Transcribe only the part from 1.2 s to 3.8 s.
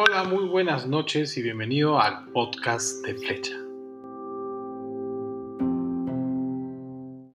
y bienvenido al podcast de Flecha.